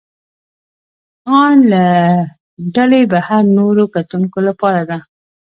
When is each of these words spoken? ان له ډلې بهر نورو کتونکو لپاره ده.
ان 1.39 1.55
له 1.71 1.85
ډلې 2.75 3.01
بهر 3.11 3.43
نورو 3.57 3.83
کتونکو 3.95 4.37
لپاره 4.47 4.81
ده. 4.89 4.97